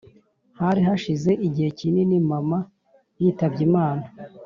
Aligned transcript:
hari 0.59 0.81
hashize 0.87 1.31
igihe 1.47 1.69
kinini 1.79 2.15
mama 2.29 2.59
yitabye 3.19 3.61
imana, 3.69 4.05